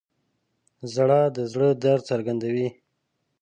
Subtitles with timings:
[0.93, 2.67] •ژړا د زړه درد څرګندوي.